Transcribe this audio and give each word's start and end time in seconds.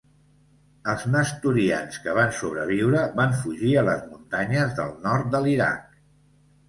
Els 0.93 1.03
nestorians 1.15 1.99
que 2.07 2.15
van 2.19 2.33
sobreviure 2.39 3.03
van 3.21 3.37
fugir 3.43 3.75
a 3.77 3.85
les 3.91 4.03
muntanyes 4.15 4.75
del 4.81 4.91
nord 5.09 5.31
de 5.37 5.43
l'Iraq. 5.49 6.01